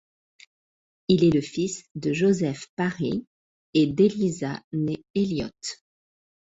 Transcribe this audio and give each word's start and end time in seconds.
Il 1.09 1.23
est 1.23 1.29
le 1.29 1.41
fils 1.41 1.83
de 1.93 2.11
Joseph 2.11 2.65
Parry 2.75 3.27
et 3.75 3.85
d’Eliza 3.85 4.59
née 4.73 5.05
Elliott. 5.13 5.83